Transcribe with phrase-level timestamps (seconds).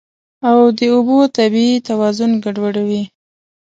[0.47, 3.03] او د اوبو طبیعي توازن ګډوډوي.